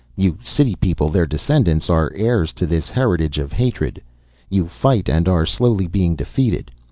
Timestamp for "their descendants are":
1.11-2.11